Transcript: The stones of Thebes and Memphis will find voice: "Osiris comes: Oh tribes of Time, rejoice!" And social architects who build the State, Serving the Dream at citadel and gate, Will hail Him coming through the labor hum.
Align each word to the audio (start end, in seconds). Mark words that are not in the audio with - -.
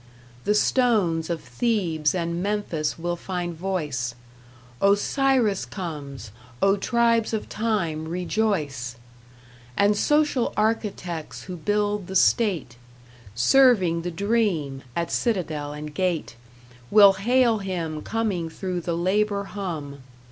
The 0.45 0.55
stones 0.55 1.29
of 1.29 1.41
Thebes 1.41 2.15
and 2.15 2.41
Memphis 2.41 2.97
will 2.97 3.15
find 3.15 3.53
voice: 3.55 4.15
"Osiris 4.81 5.63
comes: 5.63 6.31
Oh 6.59 6.75
tribes 6.75 7.33
of 7.35 7.47
Time, 7.47 8.07
rejoice!" 8.07 8.95
And 9.77 9.95
social 9.95 10.53
architects 10.57 11.43
who 11.43 11.55
build 11.55 12.07
the 12.07 12.15
State, 12.15 12.77
Serving 13.35 14.01
the 14.01 14.09
Dream 14.09 14.81
at 14.95 15.11
citadel 15.11 15.71
and 15.71 15.93
gate, 15.93 16.35
Will 16.89 17.13
hail 17.13 17.59
Him 17.59 18.01
coming 18.01 18.49
through 18.49 18.81
the 18.81 18.97
labor 18.97 19.43
hum. 19.43 20.01